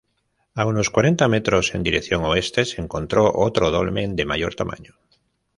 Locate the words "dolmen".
3.69-4.15